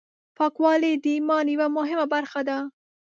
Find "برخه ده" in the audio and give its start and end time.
2.13-2.57